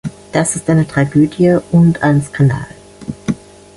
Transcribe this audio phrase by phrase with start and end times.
[0.31, 2.65] Das ist eine Tragödie und ein Skandal.